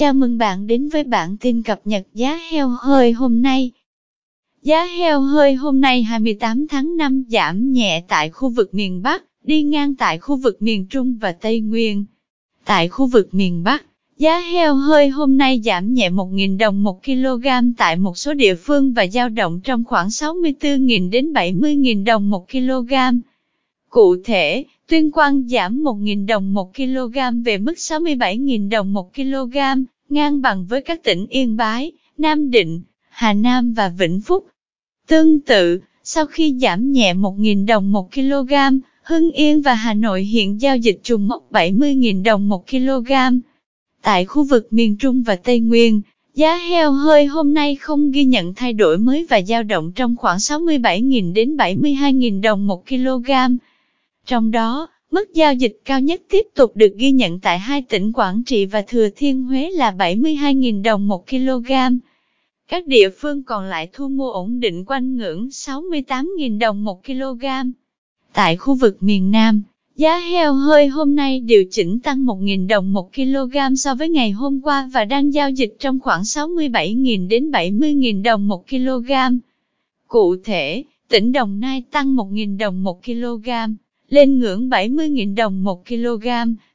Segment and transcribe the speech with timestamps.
[0.00, 3.70] Chào mừng bạn đến với bản tin cập nhật giá heo hơi hôm nay.
[4.62, 9.24] Giá heo hơi hôm nay 28 tháng 5 giảm nhẹ tại khu vực miền Bắc,
[9.44, 12.04] đi ngang tại khu vực miền Trung và Tây Nguyên.
[12.64, 13.84] Tại khu vực miền Bắc,
[14.18, 17.46] giá heo hơi hôm nay giảm nhẹ 1.000 đồng 1 kg
[17.76, 22.50] tại một số địa phương và dao động trong khoảng 64.000 đến 70.000 đồng 1
[22.50, 22.94] kg.
[23.88, 29.56] Cụ thể, Tuyên Quang giảm 1.000 đồng 1 kg về mức 67.000 đồng 1 kg,
[30.08, 34.46] ngang bằng với các tỉnh Yên Bái, Nam Định, Hà Nam và Vĩnh Phúc.
[35.08, 38.52] Tương tự, sau khi giảm nhẹ 1.000 đồng 1 kg,
[39.02, 43.12] Hưng Yên và Hà Nội hiện giao dịch trùng mốc 70.000 đồng 1 kg.
[44.02, 46.00] Tại khu vực miền Trung và Tây Nguyên,
[46.34, 50.16] giá heo hơi hôm nay không ghi nhận thay đổi mới và dao động trong
[50.16, 53.30] khoảng 67.000 đến 72.000 đồng 1 kg.
[54.30, 58.12] Trong đó, mức giao dịch cao nhất tiếp tục được ghi nhận tại hai tỉnh
[58.12, 61.72] Quảng Trị và Thừa Thiên Huế là 72.000 đồng 1 kg.
[62.68, 67.44] Các địa phương còn lại thu mua ổn định quanh ngưỡng 68.000 đồng 1 kg.
[68.32, 69.62] Tại khu vực miền Nam,
[69.96, 74.30] giá heo hơi hôm nay điều chỉnh tăng 1.000 đồng 1 kg so với ngày
[74.30, 79.12] hôm qua và đang giao dịch trong khoảng 67.000 đến 70.000 đồng 1 kg.
[80.08, 83.48] Cụ thể, tỉnh Đồng Nai tăng 1.000 đồng 1 kg,
[84.10, 86.28] lên ngưỡng 70.000 đồng 1 kg,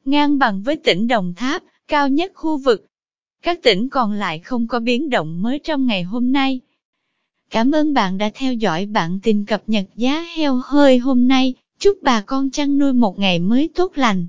[0.05, 2.86] ngang bằng với tỉnh Đồng Tháp, cao nhất khu vực.
[3.41, 6.61] Các tỉnh còn lại không có biến động mới trong ngày hôm nay.
[7.50, 11.53] Cảm ơn bạn đã theo dõi bản tin cập nhật giá heo hơi hôm nay.
[11.80, 14.28] Chúc bà con chăn nuôi một ngày mới tốt lành.